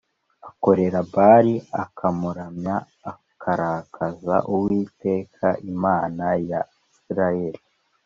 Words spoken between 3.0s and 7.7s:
akarakaza Uwiteka Imana ya Isirayeli